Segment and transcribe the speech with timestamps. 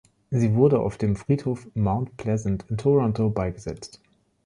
[0.31, 4.01] Sie wurde auf dem Friedhof „Mount Pleasant“ in Toronto beigesetzt.